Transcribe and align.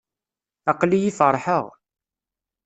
Aql-iyi 0.71 1.11
feṛḥeɣ. 1.17 1.65